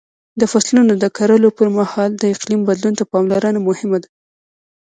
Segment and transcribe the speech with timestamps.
[0.39, 4.09] د فصلونو د کرلو پر مهال د اقلیم بدلون ته پاملرنه مهمه ده.